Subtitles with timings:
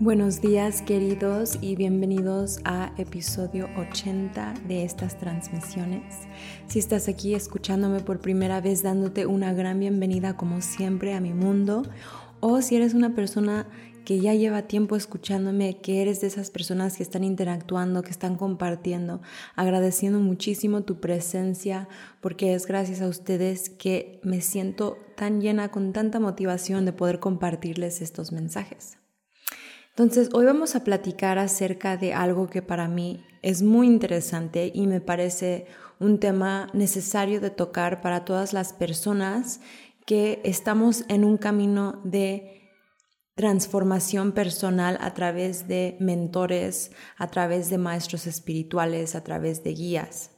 [0.00, 6.02] Buenos días queridos y bienvenidos a episodio 80 de estas transmisiones.
[6.66, 11.32] Si estás aquí escuchándome por primera vez dándote una gran bienvenida como siempre a mi
[11.32, 11.84] mundo
[12.40, 13.68] o si eres una persona
[14.04, 18.34] que ya lleva tiempo escuchándome, que eres de esas personas que están interactuando, que están
[18.34, 19.22] compartiendo,
[19.54, 21.88] agradeciendo muchísimo tu presencia
[22.20, 27.20] porque es gracias a ustedes que me siento tan llena con tanta motivación de poder
[27.20, 28.98] compartirles estos mensajes.
[29.96, 34.88] Entonces, hoy vamos a platicar acerca de algo que para mí es muy interesante y
[34.88, 35.66] me parece
[36.00, 39.60] un tema necesario de tocar para todas las personas
[40.04, 42.72] que estamos en un camino de
[43.36, 50.33] transformación personal a través de mentores, a través de maestros espirituales, a través de guías.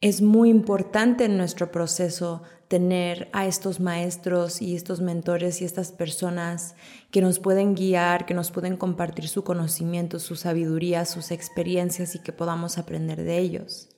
[0.00, 5.92] Es muy importante en nuestro proceso tener a estos maestros y estos mentores y estas
[5.92, 6.74] personas
[7.10, 12.18] que nos pueden guiar, que nos pueden compartir su conocimiento, su sabiduría, sus experiencias y
[12.18, 13.88] que podamos aprender de ellos.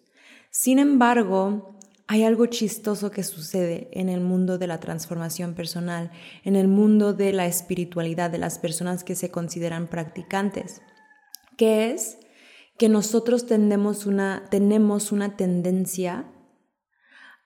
[0.51, 1.77] Sin embargo,
[2.09, 6.13] hay algo chistoso que sucede en el mundo de la transformación personal,
[6.45, 10.83] en el mundo de la espiritualidad de las personas que se consideran practicantes,
[11.57, 12.19] que es
[12.79, 16.27] que nosotros tenemos una, tenemos una tendencia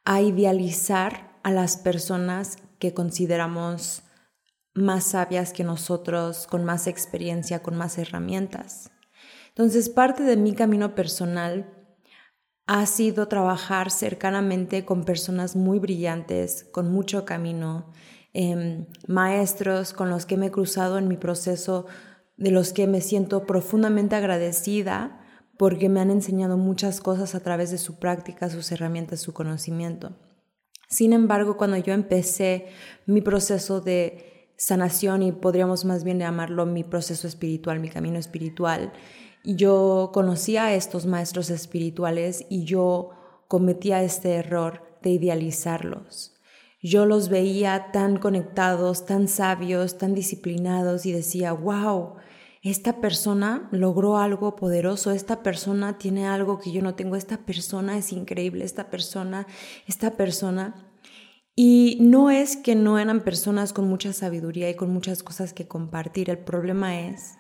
[0.05, 4.03] a idealizar a las personas que consideramos
[4.75, 8.91] más sabias que nosotros, con más experiencia, con más herramientas.
[9.49, 11.67] Entonces, parte de mi camino personal
[12.67, 17.91] ha sido trabajar cercanamente con personas muy brillantes, con mucho camino,
[18.33, 21.87] em, maestros con los que me he cruzado en mi proceso,
[22.37, 25.20] de los que me siento profundamente agradecida
[25.61, 30.17] porque me han enseñado muchas cosas a través de su práctica, sus herramientas, su conocimiento.
[30.89, 32.69] Sin embargo, cuando yo empecé
[33.05, 38.95] mi proceso de sanación y podríamos más bien llamarlo mi proceso espiritual, mi camino espiritual,
[39.45, 43.11] yo conocía a estos maestros espirituales y yo
[43.47, 46.41] cometía este error de idealizarlos.
[46.83, 52.15] Yo los veía tan conectados, tan sabios, tan disciplinados y decía, wow,
[52.63, 57.97] esta persona logró algo poderoso, esta persona tiene algo que yo no tengo, esta persona
[57.97, 59.47] es increíble, esta persona,
[59.87, 60.93] esta persona.
[61.55, 65.67] Y no es que no eran personas con mucha sabiduría y con muchas cosas que
[65.67, 67.39] compartir, el problema es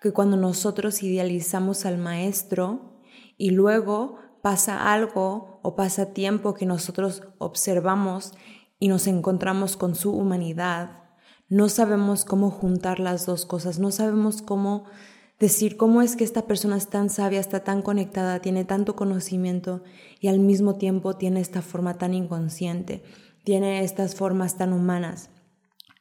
[0.00, 3.00] que cuando nosotros idealizamos al maestro
[3.36, 8.34] y luego pasa algo o pasa tiempo que nosotros observamos
[8.78, 11.01] y nos encontramos con su humanidad,
[11.52, 14.84] no sabemos cómo juntar las dos cosas, no sabemos cómo
[15.38, 19.82] decir cómo es que esta persona es tan sabia, está tan conectada, tiene tanto conocimiento
[20.18, 23.02] y al mismo tiempo tiene esta forma tan inconsciente,
[23.44, 25.28] tiene estas formas tan humanas.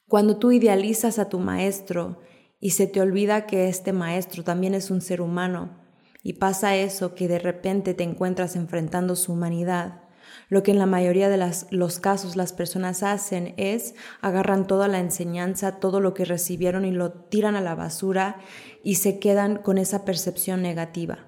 [0.08, 2.22] Cuando tú idealizas a tu maestro
[2.62, 5.82] y se te olvida que este maestro también es un ser humano
[6.24, 10.01] y pasa eso que de repente te encuentras enfrentando su humanidad,
[10.50, 15.00] lo que en la mayoría de los casos las personas hacen es agarran toda la
[15.00, 18.38] enseñanza, todo lo que recibieron y lo tiran a la basura
[18.84, 21.20] y se quedan con esa percepción negativa.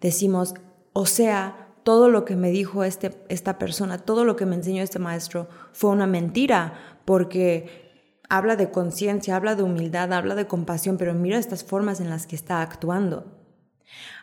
[0.00, 0.54] Decimos,
[0.92, 4.82] o sea, todo lo que me dijo este, esta persona, todo lo que me enseñó
[4.82, 6.74] este maestro fue una mentira,
[7.04, 7.90] porque
[8.28, 12.26] habla de conciencia, habla de humildad, habla de compasión, pero mira estas formas en las
[12.26, 13.24] que está actuando.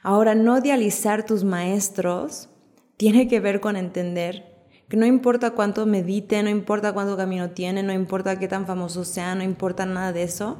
[0.01, 2.49] Ahora, no idealizar tus maestros
[2.97, 4.57] tiene que ver con entender
[4.89, 9.05] que no importa cuánto medite, no importa cuánto camino tiene, no importa qué tan famoso
[9.05, 10.57] sea, no importa nada de eso,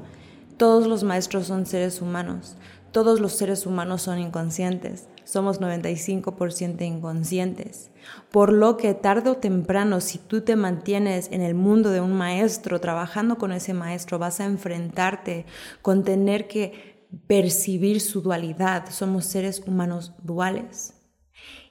[0.58, 2.58] todos los maestros son seres humanos,
[2.92, 7.90] todos los seres humanos son inconscientes, somos 95% inconscientes,
[8.32, 12.14] por lo que tarde o temprano, si tú te mantienes en el mundo de un
[12.14, 15.46] maestro, trabajando con ese maestro, vas a enfrentarte
[15.82, 20.97] con tener que percibir su dualidad, somos seres humanos duales.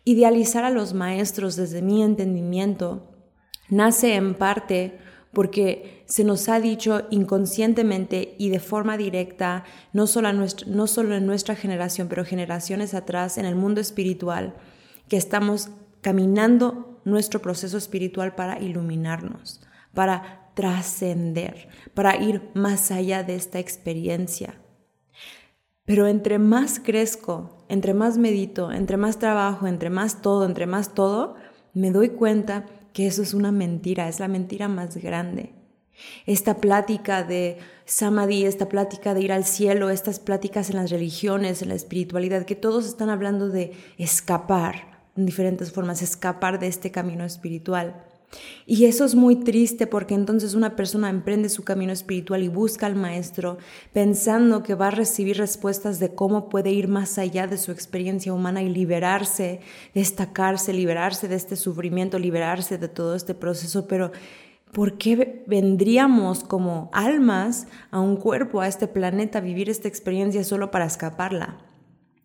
[0.08, 3.11] Idealizar a los maestros desde mi entendimiento
[3.69, 5.00] nace en parte
[5.32, 12.06] porque se nos ha dicho inconscientemente y de forma directa, no solo, en nuestra generación,
[12.06, 14.55] pero generaciones atrás, en el mundo espiritual,
[15.08, 15.70] que estamos
[16.03, 19.61] caminando nuestro proceso espiritual para iluminarnos,
[19.93, 24.55] para trascender, para ir más allá de esta experiencia.
[25.85, 30.94] Pero entre más crezco, entre más medito, entre más trabajo, entre más todo, entre más
[30.94, 31.34] todo,
[31.74, 35.52] me doy cuenta que eso es una mentira, es la mentira más grande.
[36.26, 41.62] Esta plática de samadhi, esta plática de ir al cielo, estas pláticas en las religiones,
[41.62, 46.90] en la espiritualidad, que todos están hablando de escapar en diferentes formas, escapar de este
[46.90, 48.04] camino espiritual.
[48.67, 52.87] Y eso es muy triste porque entonces una persona emprende su camino espiritual y busca
[52.87, 53.58] al maestro
[53.93, 58.32] pensando que va a recibir respuestas de cómo puede ir más allá de su experiencia
[58.32, 59.61] humana y liberarse,
[59.94, 64.11] destacarse, liberarse de este sufrimiento, liberarse de todo este proceso, pero
[64.72, 70.43] ¿por qué vendríamos como almas a un cuerpo, a este planeta, a vivir esta experiencia
[70.43, 71.58] solo para escaparla?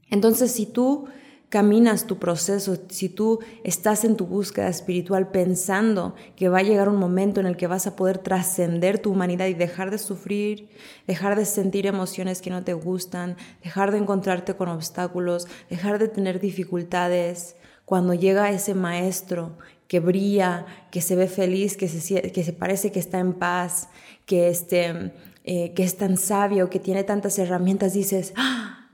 [0.10, 1.08] Entonces, si tú
[1.52, 6.88] caminas tu proceso, si tú estás en tu búsqueda espiritual pensando que va a llegar
[6.88, 10.70] un momento en el que vas a poder trascender tu humanidad y dejar de sufrir,
[11.08, 16.08] dejar de sentir emociones que no te gustan, dejar de encontrarte con obstáculos, dejar de
[16.08, 19.58] tener dificultades, cuando llega ese maestro
[19.90, 23.90] que brilla, que se ve feliz, que se, que se parece que está en paz,
[24.26, 25.12] que, este,
[25.44, 28.92] eh, que es tan sabio, que tiene tantas herramientas, dices, ¡Ah!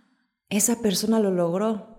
[0.49, 1.96] esa persona lo logró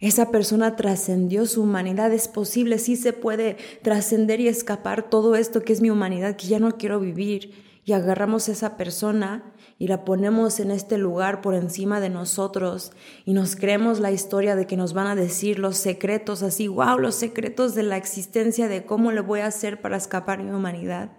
[0.00, 2.12] esa persona trascendió su humanidad.
[2.12, 6.46] Es posible, sí se puede trascender y escapar todo esto que es mi humanidad, que
[6.46, 7.64] ya no quiero vivir.
[7.84, 12.92] Y agarramos a esa persona y la ponemos en este lugar por encima de nosotros
[13.24, 16.98] y nos creemos la historia de que nos van a decir los secretos así, wow,
[16.98, 21.12] los secretos de la existencia de cómo le voy a hacer para escapar mi humanidad.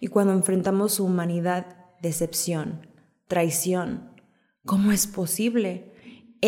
[0.00, 2.86] Y cuando enfrentamos su humanidad, decepción,
[3.28, 4.14] traición.
[4.64, 5.93] ¿Cómo es posible?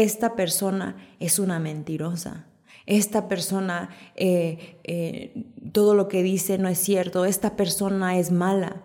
[0.02, 2.44] Esta persona es una mentirosa.
[2.84, 8.84] Esta persona, eh, eh, todo lo que dice no es cierto, esta persona es mala,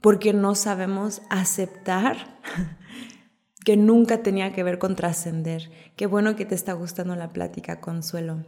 [0.00, 2.40] porque no sabemos aceptar
[3.66, 5.70] que nunca tenía que ver con trascender.
[5.94, 8.46] Qué bueno que te está gustando la plática, Consuelo.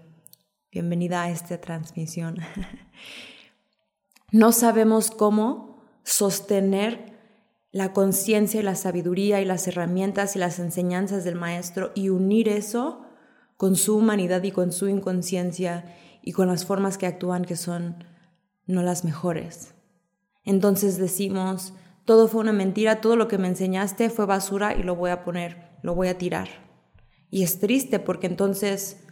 [0.73, 2.39] Bienvenida a esta transmisión.
[4.33, 7.16] No sabemos cómo sostener
[7.77, 12.49] la conciencia y la sabiduría y las herramientas y las enseñanzas del maestro y unir
[12.49, 13.03] eso
[13.59, 15.85] con su humanidad y con su inconsciencia
[16.23, 18.03] y con las formas que actúan que son
[18.67, 19.75] no las mejores.
[20.43, 21.75] Entonces decimos,
[22.07, 25.23] todo fue una mentira, todo lo que me enseñaste fue basura y lo voy a
[25.23, 26.49] poner, lo voy a tirar.
[27.31, 29.03] Y es triste porque entonces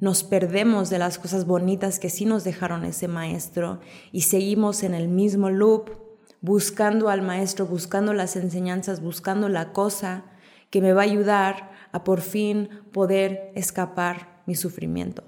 [0.00, 3.78] nos perdemos de las cosas bonitas que sí nos dejaron ese maestro
[4.10, 6.07] y seguimos en el mismo loop
[6.40, 10.24] buscando al maestro, buscando las enseñanzas, buscando la cosa
[10.70, 15.24] que me va a ayudar a por fin poder escapar mi sufrimiento.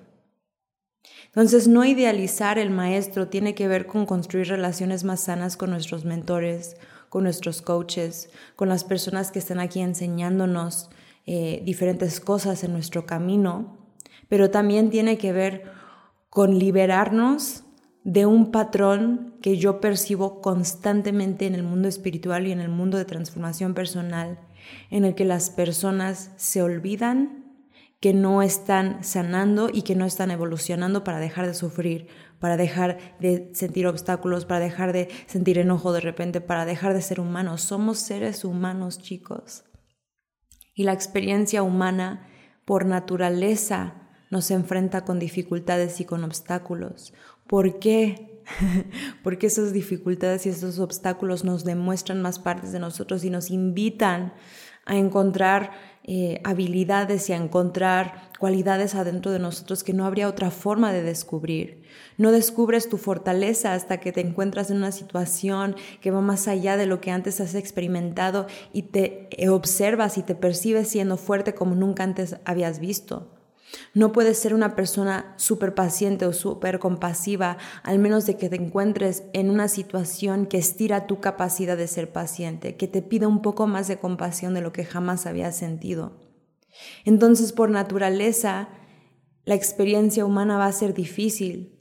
[1.27, 6.05] Entonces, no idealizar el maestro tiene que ver con construir relaciones más sanas con nuestros
[6.05, 6.77] mentores,
[7.09, 10.91] con nuestros coaches, con las personas que están aquí enseñándonos
[11.27, 13.79] eh, diferentes cosas en nuestro camino,
[14.29, 15.71] pero también tiene que ver
[16.31, 17.65] con liberarnos
[18.05, 22.99] de un patrón que yo percibo constantemente en el mundo espiritual y en el mundo
[22.99, 24.39] de transformación personal,
[24.91, 27.41] en el que las personas se olvidan
[28.01, 32.99] que no están sanando y que no están evolucionando para dejar de sufrir, para dejar
[33.21, 37.61] de sentir obstáculos, para dejar de sentir enojo de repente, para dejar de ser humanos.
[37.61, 39.65] Somos seres humanos, chicos.
[40.75, 42.27] Y la experiencia humana,
[42.65, 44.00] por naturaleza,
[44.31, 47.13] nos enfrenta con dificultades y con obstáculos.
[47.47, 48.43] ¿Por qué?
[49.23, 54.33] Porque esas dificultades y esos obstáculos nos demuestran más partes de nosotros y nos invitan
[54.87, 55.73] a encontrar
[56.05, 61.03] eh, habilidades y a encontrar cualidades adentro de nosotros que no habría otra forma de
[61.03, 61.83] descubrir.
[62.17, 66.77] No descubres tu fortaleza hasta que te encuentras en una situación que va más allá
[66.77, 71.75] de lo que antes has experimentado y te observas y te percibes siendo fuerte como
[71.75, 73.40] nunca antes habías visto.
[73.95, 78.57] No puedes ser una persona súper paciente o súper compasiva, al menos de que te
[78.57, 83.43] encuentres en una situación que estira tu capacidad de ser paciente, que te pida un
[83.43, 86.19] poco más de compasión de lo que jamás habías sentido.
[87.05, 88.69] Entonces, por naturaleza,
[89.45, 91.77] la experiencia humana va a ser difícil.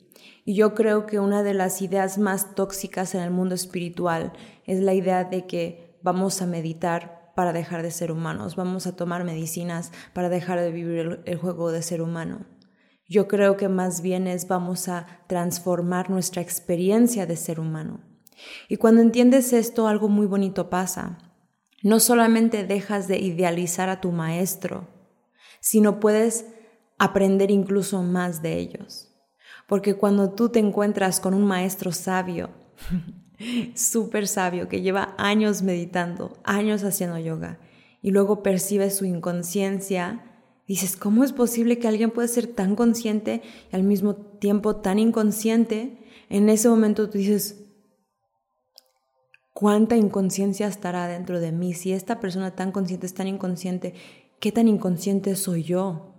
[0.45, 4.33] Y yo creo que una de las ideas más tóxicas en el mundo espiritual
[4.65, 8.97] es la idea de que vamos a meditar para dejar de ser humanos, vamos a
[8.97, 12.45] tomar medicinas para dejar de vivir el, juego de ser humano.
[13.07, 18.01] Yo creo que más bien es vamos a transformar nuestra experiencia de ser humano.
[18.67, 21.17] Y cuando entiendes esto, algo muy bonito pasa.
[21.81, 24.89] No solamente dejas de idealizar a tu maestro,
[25.61, 26.45] sino puedes
[26.97, 29.15] aprender incluso más de ellos.
[29.65, 32.49] Porque cuando tú te encuentras con un maestro sabio,
[33.75, 37.59] súper sabio, que lleva años meditando, años haciendo yoga,
[38.01, 40.23] y luego percibes su inconsciencia,
[40.67, 43.41] dices, ¿cómo es posible que alguien pueda ser tan consciente
[43.71, 45.97] y al mismo tiempo tan inconsciente?
[46.29, 47.65] En ese momento tú dices,
[49.53, 51.73] ¿cuánta inconsciencia estará dentro de mí?
[51.73, 53.95] Si esta persona tan consciente es tan inconsciente,
[54.39, 56.18] ¿qué tan inconsciente soy yo?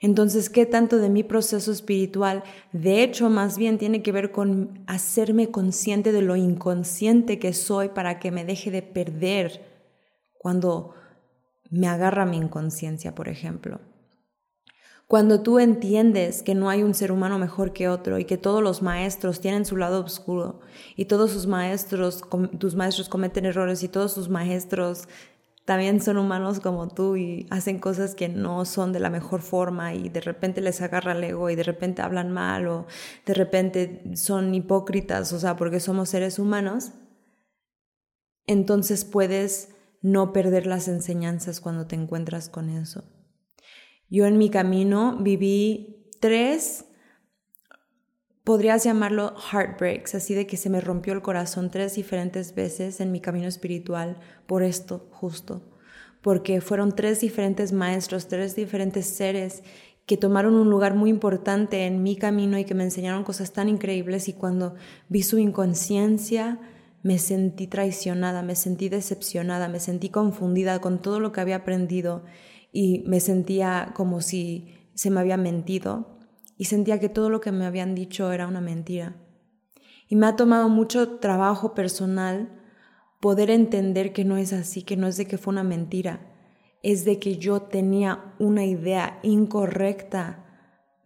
[0.00, 2.42] Entonces, ¿qué tanto de mi proceso espiritual,
[2.72, 7.90] de hecho, más bien tiene que ver con hacerme consciente de lo inconsciente que soy
[7.90, 9.62] para que me deje de perder
[10.38, 10.94] cuando
[11.68, 13.80] me agarra mi inconsciencia, por ejemplo?
[15.06, 18.62] Cuando tú entiendes que no hay un ser humano mejor que otro y que todos
[18.62, 20.60] los maestros tienen su lado oscuro
[20.94, 22.22] y todos sus maestros,
[22.58, 25.08] tus maestros cometen errores y todos sus maestros
[25.64, 29.94] también son humanos como tú y hacen cosas que no son de la mejor forma
[29.94, 32.86] y de repente les agarra el ego y de repente hablan mal o
[33.26, 36.92] de repente son hipócritas, o sea, porque somos seres humanos,
[38.46, 39.68] entonces puedes
[40.02, 43.04] no perder las enseñanzas cuando te encuentras con eso.
[44.08, 46.84] Yo en mi camino viví tres
[48.50, 53.12] podrías llamarlo heartbreaks, así de que se me rompió el corazón tres diferentes veces en
[53.12, 55.62] mi camino espiritual por esto justo,
[56.20, 59.62] porque fueron tres diferentes maestros, tres diferentes seres
[60.04, 63.68] que tomaron un lugar muy importante en mi camino y que me enseñaron cosas tan
[63.68, 64.74] increíbles y cuando
[65.08, 66.58] vi su inconsciencia
[67.04, 72.24] me sentí traicionada, me sentí decepcionada, me sentí confundida con todo lo que había aprendido
[72.72, 76.18] y me sentía como si se me había mentido
[76.60, 79.16] y sentía que todo lo que me habían dicho era una mentira.
[80.08, 82.50] Y me ha tomado mucho trabajo personal
[83.18, 86.20] poder entender que no es así, que no es de que fue una mentira,
[86.82, 90.44] es de que yo tenía una idea incorrecta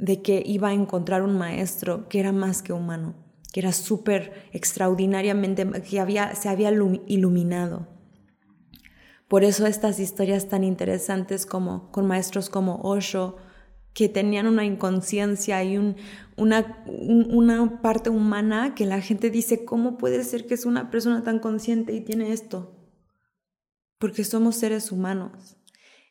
[0.01, 3.15] de que iba a encontrar un maestro que era más que humano,
[3.53, 6.73] que era súper extraordinariamente, que había, se había
[7.07, 7.87] iluminado.
[9.29, 13.37] Por eso estas historias tan interesantes como con maestros como Osho,
[13.95, 15.79] que tenían una inconsciencia y
[16.37, 21.23] una, una parte humana que la gente dice, ¿cómo puede ser que es una persona
[21.23, 22.77] tan consciente y tiene esto?
[23.99, 25.57] Porque somos seres humanos.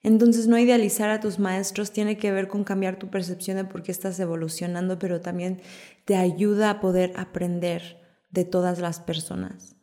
[0.01, 3.83] Entonces no idealizar a tus maestros tiene que ver con cambiar tu percepción de por
[3.83, 5.61] qué estás evolucionando, pero también
[6.05, 9.75] te ayuda a poder aprender de todas las personas,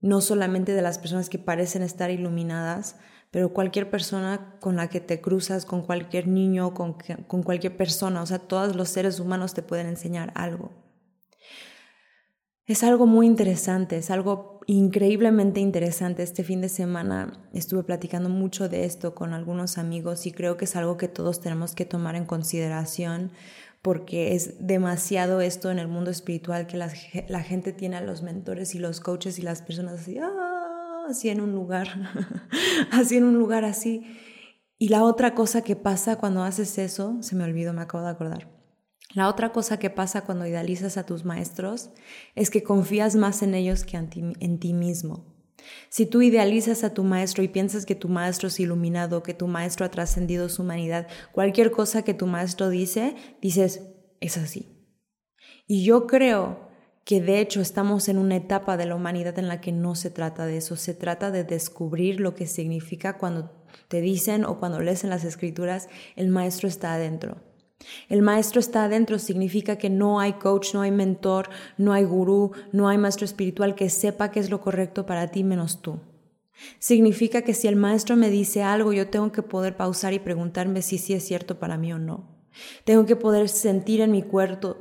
[0.00, 2.96] no solamente de las personas que parecen estar iluminadas,
[3.36, 8.22] pero cualquier persona con la que te cruzas, con cualquier niño, con, con cualquier persona,
[8.22, 10.70] o sea, todos los seres humanos te pueden enseñar algo.
[12.64, 16.22] Es algo muy interesante, es algo increíblemente interesante.
[16.22, 20.64] Este fin de semana estuve platicando mucho de esto con algunos amigos y creo que
[20.64, 23.32] es algo que todos tenemos que tomar en consideración
[23.82, 28.74] porque es demasiado esto en el mundo espiritual que la, gente tiene a los mentores
[28.74, 30.55] y los coaches y las personas así, ¡ah!
[31.06, 31.88] Así en un lugar,
[32.90, 34.04] así en un lugar así.
[34.78, 38.10] Y la otra cosa que pasa cuando haces eso, se me olvidó, me acabo de
[38.10, 38.56] acordar.
[39.14, 41.90] La otra cosa que pasa cuando idealizas a tus maestros
[42.34, 45.34] es que confías más en ellos que en ti, mismo.
[45.88, 49.46] Si tú idealizas a tu maestro y piensas que tu maestro es iluminado, que tu
[49.46, 53.82] maestro ha trascendido su humanidad, cualquier cosa que tu maestro dice, dices,
[54.20, 54.76] es así.
[55.66, 56.65] Y yo creo
[57.06, 60.10] que de hecho estamos en una etapa de la humanidad en la que no se
[60.10, 63.52] trata de eso, se trata de descubrir lo que significa cuando
[63.86, 67.36] te dicen o cuando lees en las escrituras, el maestro está adentro.
[68.08, 71.48] El maestro está adentro significa que no hay coach, no hay mentor,
[71.78, 75.44] no hay gurú, no hay maestro espiritual que sepa qué es lo correcto para ti
[75.44, 76.00] menos tú.
[76.80, 80.82] Significa que si el maestro me dice algo, yo tengo que poder pausar y preguntarme
[80.82, 82.35] si sí es cierto para mí o no.
[82.84, 84.76] Tengo que poder sentir en mi cuerpo,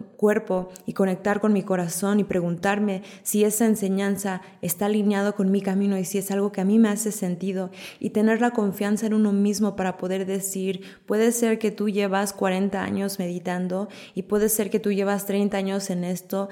[0.85, 5.97] y conectar con mi corazón y preguntarme si esa enseñanza está alineado con mi camino
[5.97, 9.13] y si es algo que a mí me hace sentido y tener la confianza en
[9.13, 14.49] uno mismo para poder decir, puede ser que tú llevas 40 años meditando y puede
[14.49, 16.49] ser que tú llevas 30 años en esto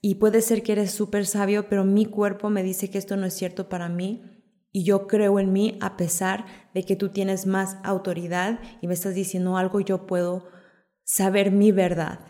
[0.00, 3.26] y puede ser que eres súper sabio, pero mi cuerpo me dice que esto no
[3.26, 4.22] es cierto para mí.
[4.72, 8.94] Y yo creo en mí a pesar de que tú tienes más autoridad y me
[8.94, 10.51] estás diciendo algo, yo puedo
[11.04, 12.20] saber mi verdad.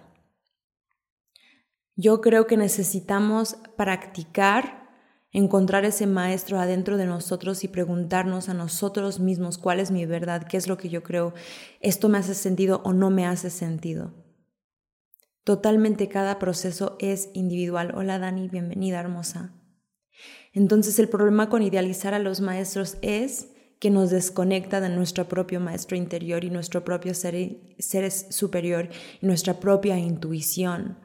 [1.94, 4.88] Yo creo que necesitamos practicar,
[5.30, 10.46] encontrar ese maestro adentro de nosotros y preguntarnos a nosotros mismos cuál es mi verdad,
[10.48, 11.34] qué es lo que yo creo,
[11.80, 14.14] esto me hace sentido o no me hace sentido.
[15.44, 17.92] Totalmente cada proceso es individual.
[17.96, 19.52] Hola Dani, bienvenida hermosa.
[20.52, 23.51] Entonces el problema con idealizar a los maestros es
[23.82, 28.88] que nos desconecta de nuestro propio maestro interior y nuestro propio ser, ser superior
[29.20, 30.98] y nuestra propia intuición.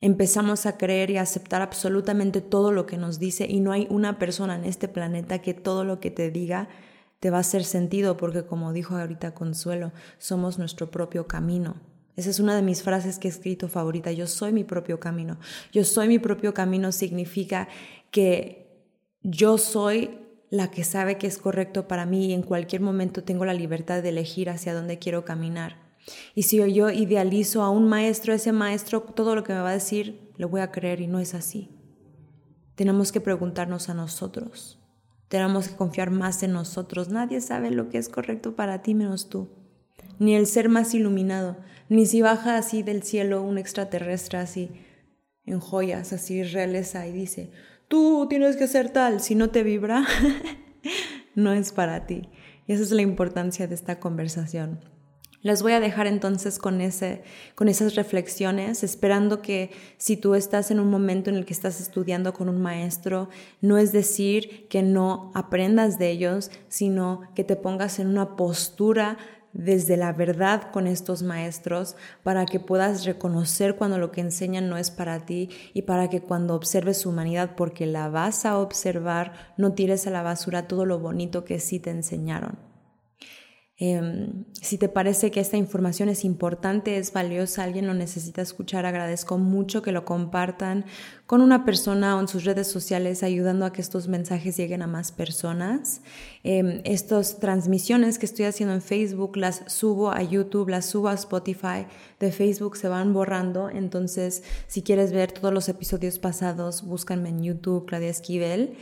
[0.00, 4.18] Empezamos a creer y aceptar absolutamente todo lo que nos dice y no hay una
[4.18, 6.68] persona en este planeta que todo lo que te diga
[7.20, 11.76] te va a hacer sentido porque como dijo ahorita Consuelo, somos nuestro propio camino.
[12.16, 14.10] Esa es una de mis frases que he escrito favorita.
[14.10, 15.38] Yo soy mi propio camino.
[15.70, 17.68] Yo soy mi propio camino significa
[18.10, 18.88] que
[19.22, 23.44] yo soy la que sabe que es correcto para mí y en cualquier momento tengo
[23.44, 25.76] la libertad de elegir hacia dónde quiero caminar.
[26.34, 29.74] Y si yo idealizo a un maestro, ese maestro todo lo que me va a
[29.74, 31.70] decir, lo voy a creer y no es así.
[32.74, 34.78] Tenemos que preguntarnos a nosotros.
[35.28, 37.10] Tenemos que confiar más en nosotros.
[37.10, 39.48] Nadie sabe lo que es correcto para ti menos tú.
[40.18, 44.70] Ni el ser más iluminado, ni si baja así del cielo un extraterrestre así
[45.44, 47.50] en joyas así reales y dice,
[47.88, 50.06] tú tienes que ser tal, si no te vibra,
[51.34, 52.28] no es para ti.
[52.66, 54.80] Y esa es la importancia de esta conversación.
[55.40, 57.22] Les voy a dejar entonces con, ese,
[57.54, 61.80] con esas reflexiones, esperando que si tú estás en un momento en el que estás
[61.80, 63.28] estudiando con un maestro,
[63.60, 69.16] no es decir que no aprendas de ellos, sino que te pongas en una postura
[69.52, 74.76] desde la verdad con estos maestros para que puedas reconocer cuando lo que enseñan no
[74.76, 79.32] es para ti y para que cuando observes su humanidad, porque la vas a observar,
[79.56, 82.67] no tires a la basura todo lo bonito que sí te enseñaron.
[83.80, 88.86] Em, si te parece que esta información es importante, es valiosa, alguien lo necesita escuchar,
[88.86, 90.84] agradezco mucho que lo compartan
[91.26, 94.88] con una persona o en sus redes sociales, ayudando a que estos mensajes lleguen a
[94.88, 96.00] más personas.
[96.42, 101.14] Eh, estas transmisiones que estoy haciendo en Facebook las subo a YouTube, las subo a
[101.14, 101.86] Spotify,
[102.18, 107.44] de Facebook se van borrando, entonces si quieres ver todos los episodios pasados, búscanme en
[107.44, 108.74] YouTube, Claudia Esquivel.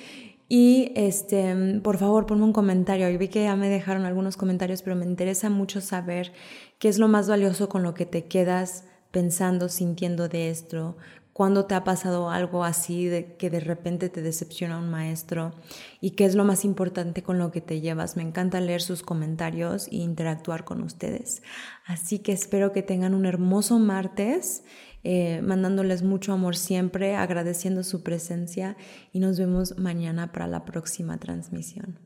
[0.49, 3.09] Y este, por favor, ponme un comentario.
[3.09, 6.33] Yo vi que ya me dejaron algunos comentarios, pero me interesa mucho saber
[6.79, 10.97] qué es lo más valioso con lo que te quedas pensando, sintiendo de esto.
[11.33, 15.53] ¿Cuándo te ha pasado algo así de que de repente te decepciona un maestro?
[16.01, 18.16] ¿Y qué es lo más importante con lo que te llevas?
[18.16, 21.42] Me encanta leer sus comentarios e interactuar con ustedes.
[21.85, 24.64] Así que espero que tengan un hermoso martes
[25.09, 28.77] eh, mandándoles mucho amor siempre, agradeciendo su presencia
[29.12, 32.06] y nos vemos mañana para la próxima transmisión.